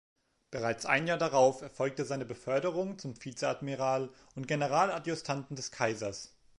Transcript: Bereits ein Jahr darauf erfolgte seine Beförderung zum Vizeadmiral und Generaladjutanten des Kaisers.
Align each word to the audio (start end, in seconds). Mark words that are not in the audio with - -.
Bereits 0.49 0.87
ein 0.87 1.05
Jahr 1.05 1.19
darauf 1.19 1.61
erfolgte 1.61 2.05
seine 2.05 2.25
Beförderung 2.25 2.97
zum 2.97 3.23
Vizeadmiral 3.23 4.09
und 4.33 4.47
Generaladjutanten 4.47 5.55
des 5.55 5.69
Kaisers. 5.69 6.33